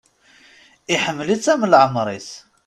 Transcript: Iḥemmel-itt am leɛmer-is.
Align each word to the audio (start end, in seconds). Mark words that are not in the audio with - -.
Iḥemmel-itt 0.93 1.47
am 1.53 1.63
leɛmer-is. 1.71 2.29